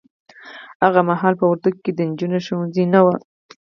[0.83, 3.15] هغه محال په وردګو کې د نجونو ښونځي نه وه